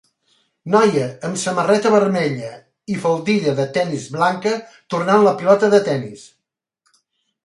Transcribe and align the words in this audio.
Noia 0.75 1.07
amb 1.27 1.35
samarreta 1.41 1.91
vermella 1.95 2.49
i 2.93 2.97
faldilla 3.03 3.53
de 3.59 3.65
tenis 3.75 4.07
blanca 4.15 4.55
tornant 4.95 5.27
la 5.29 5.35
pilota 5.43 5.71
de 5.75 5.83
tenis. 5.89 6.25